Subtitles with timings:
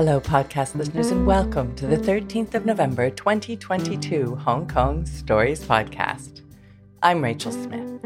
[0.00, 6.40] Hello, podcast listeners, and welcome to the 13th of November 2022 Hong Kong Stories Podcast.
[7.02, 8.00] I'm Rachel Smith.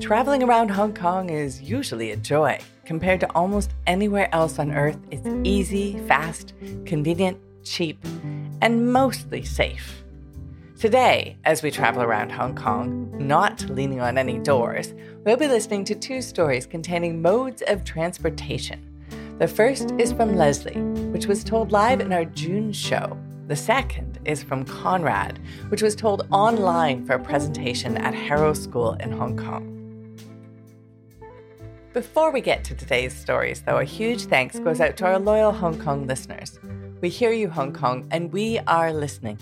[0.00, 2.58] Traveling around Hong Kong is usually a joy.
[2.86, 6.54] Compared to almost anywhere else on earth, it's easy, fast,
[6.86, 8.02] convenient, cheap,
[8.62, 10.02] and mostly safe.
[10.78, 14.94] Today, as we travel around Hong Kong, not leaning on any doors,
[15.26, 18.87] we'll be listening to two stories containing modes of transportation.
[19.38, 23.16] The first is from Leslie, which was told live in our June show.
[23.46, 25.38] The second is from Conrad,
[25.68, 29.76] which was told online for a presentation at Harrow School in Hong Kong.
[31.92, 35.52] Before we get to today's stories, though, a huge thanks goes out to our loyal
[35.52, 36.58] Hong Kong listeners.
[37.00, 39.38] We hear you, Hong Kong, and we are listening.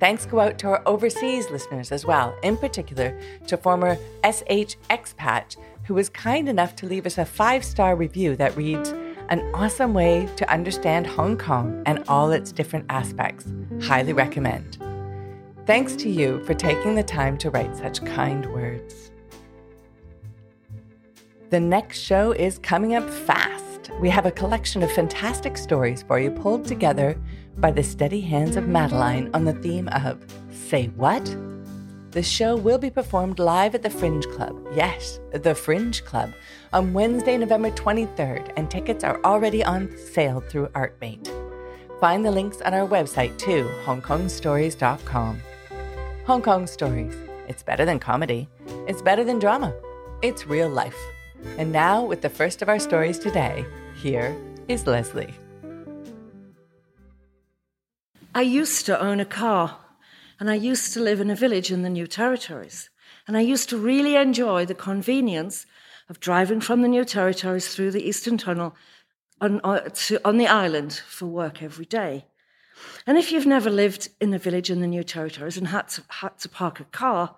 [0.00, 5.56] Thanks go out to our overseas listeners as well, in particular to former SH Expat,
[5.84, 8.92] who was kind enough to leave us a five star review that reads,
[9.30, 13.46] An awesome way to understand Hong Kong and all its different aspects.
[13.82, 14.78] Highly recommend.
[15.66, 19.10] Thanks to you for taking the time to write such kind words.
[21.48, 23.90] The next show is coming up fast.
[24.00, 27.18] We have a collection of fantastic stories for you pulled together
[27.56, 31.24] by the steady hands of Madeline on the theme of Say What?
[32.14, 34.56] The show will be performed live at the Fringe Club.
[34.72, 36.32] Yes, the Fringe Club
[36.72, 41.28] on Wednesday, November 23rd, and tickets are already on sale through Artmate.
[41.98, 45.42] Find the links on our website too, hongkongstories.com.
[46.24, 47.16] Hong Kong Stories.
[47.48, 48.48] It's better than comedy.
[48.86, 49.74] It's better than drama.
[50.22, 50.96] It's real life.
[51.58, 53.66] And now, with the first of our stories today,
[54.00, 54.36] here
[54.68, 55.34] is Leslie.
[58.36, 59.78] I used to own a car,
[60.44, 62.90] and I used to live in a village in the New Territories.
[63.26, 65.64] And I used to really enjoy the convenience
[66.10, 68.76] of driving from the New Territories through the Eastern Tunnel
[69.40, 72.26] on, uh, to, on the island for work every day.
[73.06, 76.02] And if you've never lived in a village in the New Territories and had to,
[76.08, 77.34] had to park a car,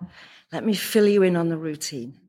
[0.51, 2.19] let me fill you in on the routine.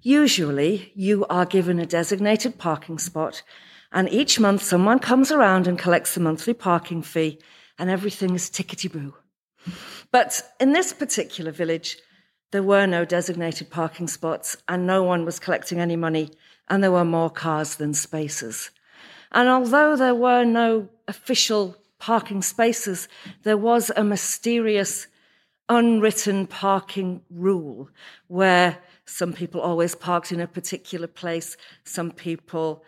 [0.00, 3.42] Usually, you are given a designated parking spot,
[3.92, 7.38] and each month someone comes around and collects the monthly parking fee
[7.78, 9.12] and everything is tickety boo.
[10.14, 11.98] But in this particular village,
[12.52, 16.30] there were no designated parking spots and no one was collecting any money,
[16.68, 18.70] and there were more cars than spaces.
[19.32, 23.08] And although there were no official parking spaces,
[23.42, 25.08] there was a mysterious,
[25.68, 27.90] unwritten parking rule
[28.28, 32.84] where some people always parked in a particular place, some people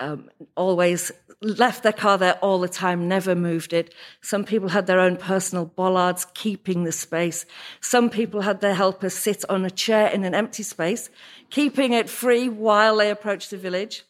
[0.00, 3.94] um, always left their car there all the time, never moved it.
[4.20, 7.46] Some people had their own personal bollards keeping the space.
[7.80, 11.10] Some people had their helpers sit on a chair in an empty space,
[11.50, 14.04] keeping it free while they approached the village.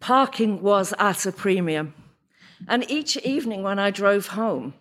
[0.00, 1.94] Parking was at a premium.
[2.68, 4.74] And each evening when I drove home,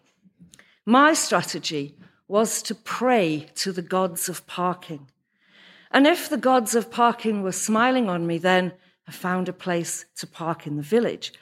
[0.85, 1.95] my strategy
[2.27, 5.07] was to pray to the gods of parking.
[5.91, 8.73] And if the gods of parking were smiling on me, then
[9.07, 11.33] I found a place to park in the village.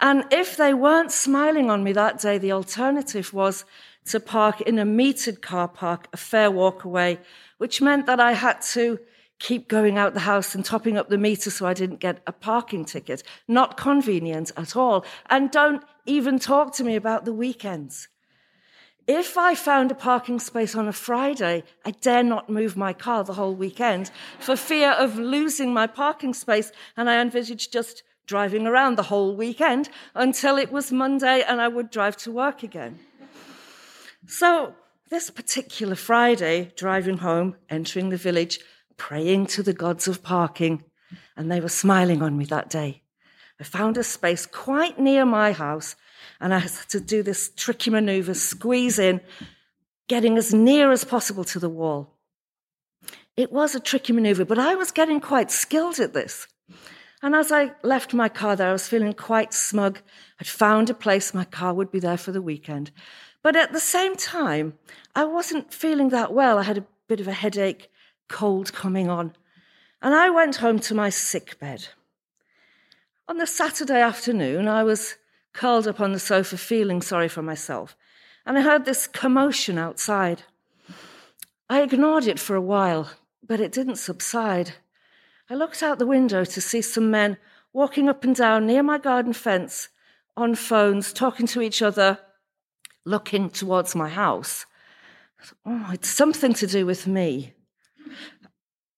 [0.00, 3.64] And if they weren't smiling on me that day, the alternative was
[4.06, 7.18] to park in a metered car park a fair walk away,
[7.58, 8.98] which meant that I had to
[9.38, 12.32] keep going out the house and topping up the meter so I didn't get a
[12.32, 13.22] parking ticket.
[13.48, 15.04] Not convenient at all.
[15.28, 18.08] And don't even talk to me about the weekends.
[19.06, 23.22] If I found a parking space on a Friday, I dare not move my car
[23.22, 26.72] the whole weekend for fear of losing my parking space.
[26.96, 31.68] And I envisaged just driving around the whole weekend until it was Monday and I
[31.68, 32.98] would drive to work again.
[34.26, 34.74] So,
[35.08, 38.58] this particular Friday, driving home, entering the village,
[38.96, 40.82] praying to the gods of parking,
[41.36, 43.02] and they were smiling on me that day.
[43.60, 45.96] I found a space quite near my house
[46.40, 49.20] and I had to do this tricky maneuver, squeeze in,
[50.08, 52.12] getting as near as possible to the wall.
[53.36, 56.46] It was a tricky maneuver, but I was getting quite skilled at this.
[57.22, 60.00] And as I left my car there, I was feeling quite smug.
[60.40, 62.90] I'd found a place my car would be there for the weekend.
[63.42, 64.74] But at the same time,
[65.14, 66.58] I wasn't feeling that well.
[66.58, 67.90] I had a bit of a headache,
[68.28, 69.34] cold coming on.
[70.02, 71.88] And I went home to my sick bed.
[73.28, 75.16] On the Saturday afternoon, I was
[75.52, 77.96] curled up on the sofa, feeling sorry for myself.
[78.44, 80.44] And I heard this commotion outside.
[81.68, 83.10] I ignored it for a while,
[83.44, 84.74] but it didn't subside.
[85.50, 87.36] I looked out the window to see some men
[87.72, 89.88] walking up and down near my garden fence
[90.36, 92.20] on phones, talking to each other,
[93.04, 94.66] looking towards my house.
[95.64, 97.54] Oh, it's something to do with me.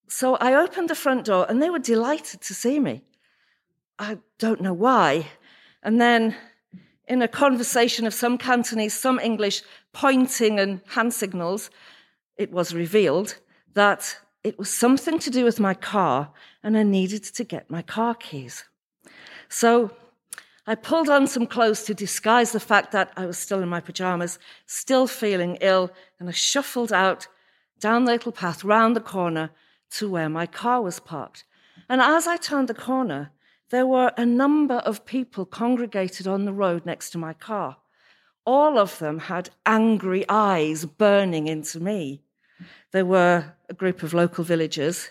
[0.06, 3.04] So I opened the front door and they were delighted to see me.
[3.98, 5.26] I don't know why.
[5.82, 6.36] And then,
[7.06, 9.62] in a conversation of some Cantonese, some English,
[9.92, 11.70] pointing and hand signals,
[12.36, 13.36] it was revealed
[13.74, 16.30] that it was something to do with my car
[16.62, 18.64] and I needed to get my car keys.
[19.48, 19.90] So
[20.66, 23.80] I pulled on some clothes to disguise the fact that I was still in my
[23.80, 25.90] pajamas, still feeling ill,
[26.20, 27.26] and I shuffled out
[27.80, 29.50] down the little path round the corner
[29.92, 31.44] to where my car was parked.
[31.88, 33.30] And as I turned the corner,
[33.70, 37.76] there were a number of people congregated on the road next to my car.
[38.46, 42.22] All of them had angry eyes burning into me.
[42.92, 45.10] There were a group of local villagers,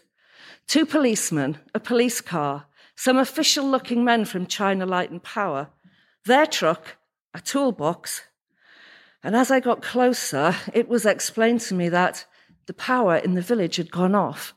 [0.65, 2.65] two policemen, a police car,
[2.95, 5.69] some official looking men from China Light and Power,
[6.25, 6.97] their truck,
[7.35, 8.23] a toolbox.
[9.23, 12.25] And as I got closer, it was explained to me that
[12.65, 14.55] the power in the village had gone off.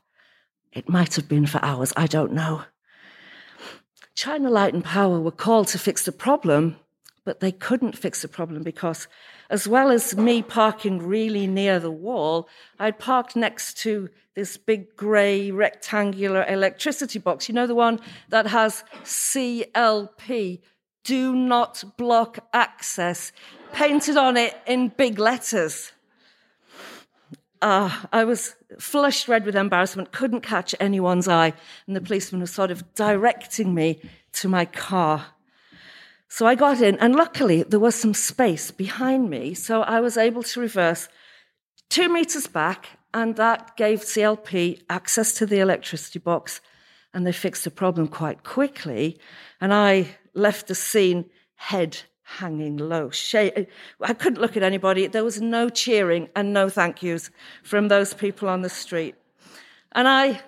[0.73, 2.63] It might have been for hours, I don't know.
[4.21, 6.75] China Light and Power were called to fix the problem,
[7.25, 9.07] but they couldn't fix the problem because,
[9.49, 12.47] as well as me parking really near the wall,
[12.77, 17.49] I'd parked next to this big grey rectangular electricity box.
[17.49, 20.59] You know, the one that has CLP,
[21.03, 23.31] do not block access,
[23.73, 25.93] painted on it in big letters.
[27.61, 31.53] Uh, I was flushed red with embarrassment, couldn't catch anyone's eye,
[31.85, 34.01] and the policeman was sort of directing me
[34.33, 35.27] to my car.
[36.27, 40.17] So I got in, and luckily there was some space behind me, so I was
[40.17, 41.07] able to reverse
[41.89, 46.61] two meters back, and that gave CLP access to the electricity box,
[47.13, 49.19] and they fixed the problem quite quickly.
[49.59, 53.11] And I left the scene head hanging low.
[53.33, 53.49] Uh,
[54.01, 55.07] I couldn't look at anybody.
[55.07, 57.29] There was no cheering and no thank yous
[57.63, 59.15] from those people on the street.
[59.91, 60.41] And I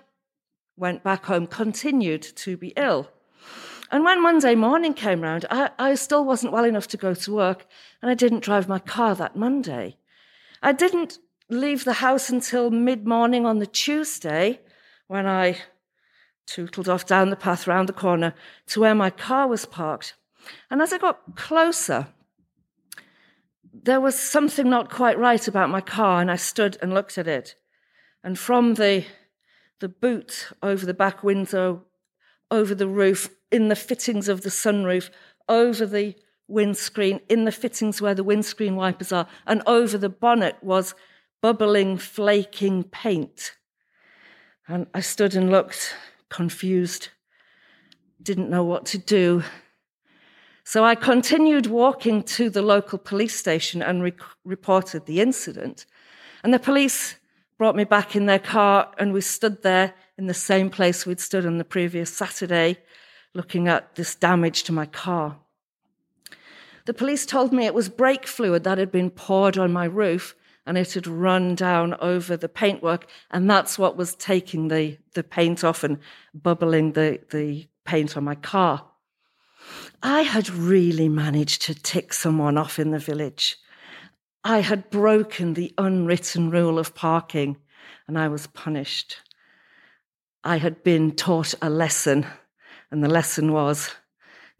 [0.78, 3.10] went back home, continued to be ill.
[3.92, 7.36] And when Monday morning came round, I, I still wasn't well enough to go to
[7.36, 7.68] work,
[8.02, 9.98] and I didn't drive my car that Monday.
[10.64, 14.62] I didn't leave the house until mid morning on the Tuesday
[15.08, 15.58] when I
[16.48, 18.34] tootled off down the path round the corner
[18.68, 20.16] to where my car was parked.
[20.70, 22.08] And as I got closer,
[23.74, 27.28] there was something not quite right about my car, and I stood and looked at
[27.28, 27.56] it.
[28.24, 29.06] And from the,
[29.80, 31.84] the boot over the back window,
[32.50, 35.10] over the roof, in the fittings of the sunroof,
[35.50, 36.16] over the
[36.48, 40.96] windscreen, in the fittings where the windscreen wipers are, and over the bonnet was
[41.42, 43.56] bubbling, flaking paint.
[44.68, 45.96] And I stood and looked,
[46.30, 47.10] confused,
[48.22, 49.44] didn't know what to do.
[50.64, 54.14] So I continued walking to the local police station and re-
[54.46, 55.86] reported the incident.
[56.44, 57.16] And the police
[57.58, 61.20] brought me back in their car, and we stood there in the same place we'd
[61.20, 62.78] stood on the previous Saturday,
[63.34, 65.38] looking at this damage to my car.
[66.86, 70.36] The police told me it was brake fluid that had been poured on my roof
[70.66, 75.24] and it had run down over the paintwork, and that's what was taking the, the
[75.24, 76.00] paint off and
[76.34, 78.86] bubbling the, the paint on my car.
[80.04, 83.58] I had really managed to tick someone off in the village.
[84.44, 87.58] I had broken the unwritten rule of parking,
[88.08, 89.18] and I was punished.
[90.44, 92.28] I had been taught a lesson
[92.94, 93.90] and the lesson was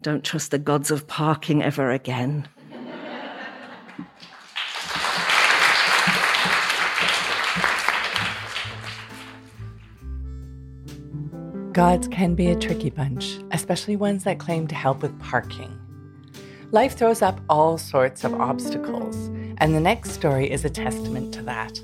[0.02, 2.48] don't trust the gods of parking ever again.
[11.74, 15.76] Gods can be a tricky bunch, especially ones that claim to help with parking.
[16.70, 19.16] Life throws up all sorts of obstacles,
[19.58, 21.80] and the next story is a testament to that.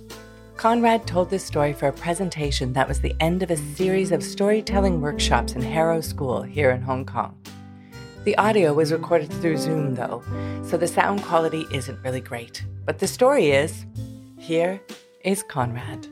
[0.56, 4.22] Conrad told this story for a presentation that was the end of a series of
[4.22, 7.36] storytelling workshops in Harrow School here in Hong Kong.
[8.22, 10.22] The audio was recorded through Zoom, though,
[10.64, 12.64] so the sound quality isn't really great.
[12.84, 13.86] But the story is
[14.38, 14.80] here
[15.24, 16.06] is Conrad.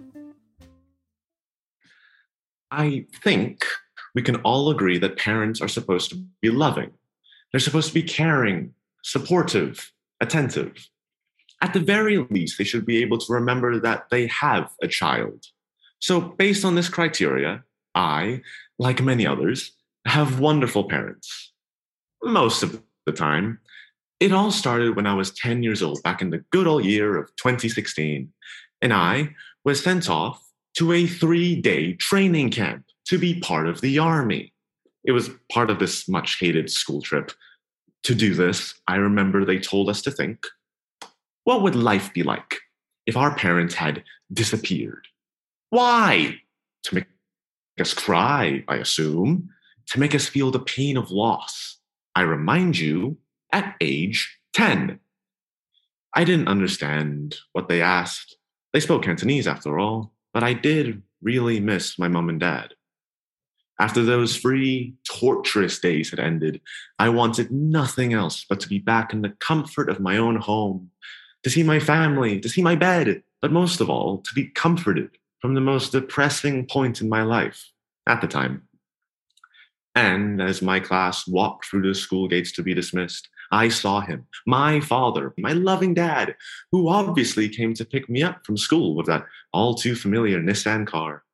[2.71, 3.65] I think
[4.15, 6.91] we can all agree that parents are supposed to be loving.
[7.53, 10.89] They're supposed to be caring, supportive, attentive
[11.61, 15.47] at the very least, they should be able to remember that they have a child.
[16.01, 18.43] So, based on this criteria, I,
[18.79, 19.73] like many others,
[20.07, 21.53] have wonderful parents.
[22.23, 23.59] Most of the time.
[24.21, 27.17] It all started when I was 10 years old, back in the good old year
[27.17, 28.33] of 2016,
[28.83, 29.31] and I
[29.65, 30.43] was sent off
[30.79, 34.53] to a three day training camp to be part of the army.
[35.03, 37.33] It was part of this much hated school trip.
[38.05, 40.47] To do this, I remember they told us to think
[41.43, 42.59] what would life be like
[43.07, 45.09] if our parents had disappeared?
[45.71, 46.37] Why?
[46.85, 47.07] To make
[47.81, 49.51] us cry, I assume.
[49.89, 51.79] to make us feel the pain of loss.
[52.15, 53.17] I remind you,
[53.51, 55.01] at age 10.
[56.15, 58.37] I didn't understand what they asked.
[58.75, 62.75] They spoke Cantonese after all, but I did really miss my mom and dad.
[63.81, 66.61] After those three torturous days had ended,
[66.99, 70.91] I wanted nothing else but to be back in the comfort of my own home,
[71.45, 75.11] to see my family, to see my bed, but most of all, to be comforted
[75.41, 77.71] from the most depressing point in my life
[78.09, 78.63] at the time.
[79.95, 84.27] And as my class walked through the school gates to be dismissed, I saw him,
[84.47, 86.37] my father, my loving dad,
[86.71, 90.87] who obviously came to pick me up from school with that all too familiar Nissan
[90.87, 91.25] car.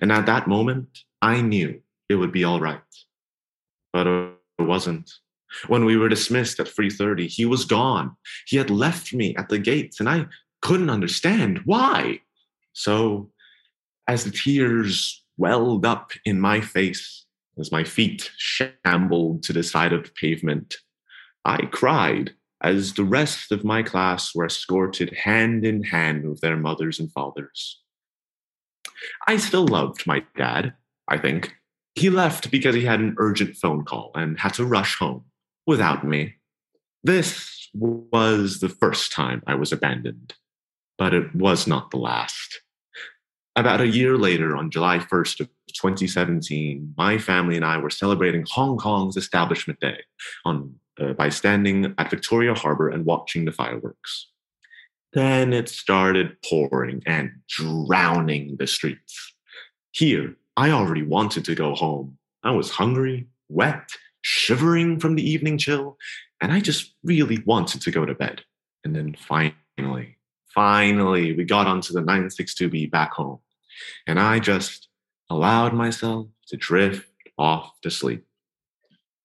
[0.00, 2.80] And at that moment, I knew it would be all right.
[3.92, 5.10] But it wasn't.
[5.66, 8.16] When we were dismissed at 3:30, he was gone.
[8.46, 10.26] He had left me at the gates and I
[10.60, 12.20] couldn't understand why.
[12.72, 13.30] So,
[14.08, 17.26] as the tears welled up in my face,
[17.58, 20.76] as my feet shambled to the side of the pavement,
[21.44, 22.32] I cried
[22.62, 27.10] as the rest of my class were escorted hand in hand with their mothers and
[27.10, 27.80] fathers.
[29.26, 30.74] I still loved my dad,
[31.08, 31.54] I think,
[31.94, 35.24] he left because he had an urgent phone call and had to rush home
[35.66, 36.34] without me.
[37.02, 40.34] This was the first time I was abandoned,
[40.98, 42.60] but it was not the last.
[43.56, 48.46] About a year later, on July 1st of 2017, my family and I were celebrating
[48.50, 49.98] Hong Kong's Establishment Day
[50.44, 54.28] on, uh, by standing at Victoria Harbor and watching the fireworks.
[55.12, 59.34] Then it started pouring and drowning the streets.
[59.90, 62.18] Here, I already wanted to go home.
[62.42, 63.90] I was hungry, wet,
[64.22, 65.98] shivering from the evening chill,
[66.40, 68.42] and I just really wanted to go to bed.
[68.84, 70.16] And then finally,
[70.54, 73.38] finally, we got onto the 962B back home,
[74.06, 74.88] and I just
[75.30, 77.06] allowed myself to drift
[77.38, 78.24] off to sleep.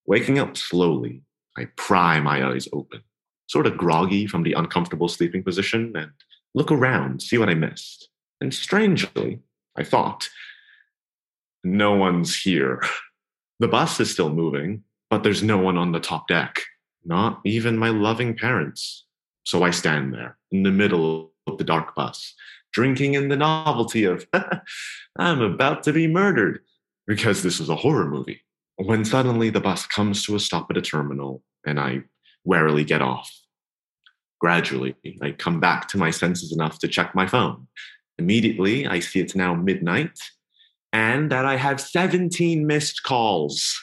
[0.06, 1.22] Waking up slowly,
[1.58, 3.02] I pry my eyes open,
[3.48, 6.12] sort of groggy from the uncomfortable sleeping position, and
[6.54, 8.10] look around, see what I missed.
[8.40, 9.40] And strangely,
[9.76, 10.30] I thought,
[11.64, 12.82] no one's here.
[13.60, 16.62] The bus is still moving, but there's no one on the top deck,
[17.04, 19.04] not even my loving parents.
[19.46, 22.36] So I stand there in the middle of the dark bus,
[22.72, 24.28] drinking in the novelty of,
[25.18, 26.60] I'm about to be murdered,
[27.08, 28.44] because this is a horror movie.
[28.78, 32.04] When suddenly the bus comes to a stop at a terminal and I
[32.44, 33.30] warily get off.
[34.40, 37.68] Gradually, I come back to my senses enough to check my phone.
[38.20, 40.18] Immediately, I see it's now midnight
[40.94, 43.76] and that I have 17 missed calls.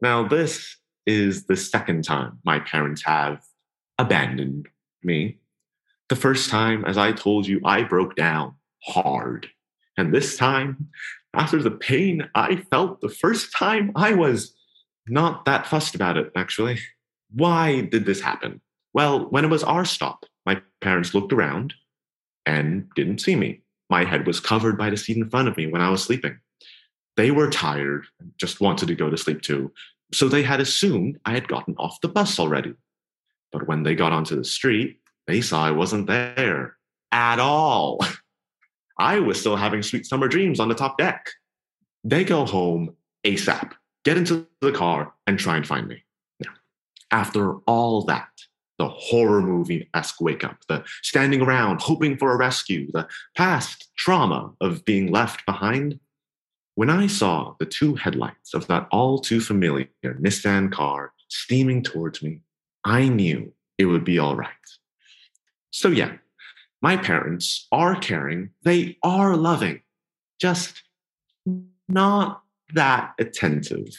[0.00, 0.76] Now, this
[1.06, 3.42] is the second time my parents have
[3.98, 4.68] abandoned
[5.02, 5.38] me.
[6.08, 8.54] The first time, as I told you, I broke down
[8.84, 9.48] hard.
[9.96, 10.88] And this time,
[11.38, 14.54] after the pain I felt the first time, I was
[15.06, 16.78] not that fussed about it, actually.
[17.30, 18.60] Why did this happen?
[18.92, 21.74] Well, when it was our stop, my parents looked around
[22.44, 23.62] and didn't see me.
[23.90, 26.38] My head was covered by the seat in front of me when I was sleeping.
[27.16, 29.72] They were tired and just wanted to go to sleep too,
[30.12, 32.74] so they had assumed I had gotten off the bus already.
[33.52, 36.76] But when they got onto the street, they saw I wasn't there
[37.12, 38.00] at all.
[38.98, 41.30] I was still having sweet summer dreams on the top deck.
[42.04, 43.72] They go home ASAP,
[44.04, 46.02] get into the car, and try and find me.
[46.40, 46.52] Now,
[47.10, 48.28] after all that,
[48.78, 53.90] the horror movie esque wake up, the standing around hoping for a rescue, the past
[53.96, 55.98] trauma of being left behind.
[56.76, 62.22] When I saw the two headlights of that all too familiar Nissan car steaming towards
[62.22, 62.40] me,
[62.84, 64.52] I knew it would be all right.
[65.72, 66.12] So, yeah,
[66.80, 69.82] my parents are caring, they are loving,
[70.40, 70.82] just
[71.88, 72.42] not
[72.74, 73.96] that attentive.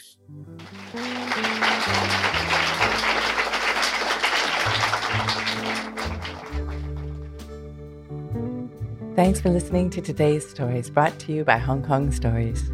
[9.16, 12.70] Thanks for listening to today's stories brought to you by Hong Kong Stories.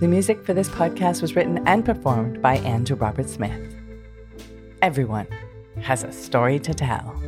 [0.00, 3.74] The music for this podcast was written and performed by Andrew Robert Smith.
[4.82, 5.26] Everyone
[5.80, 7.18] has a story to tell.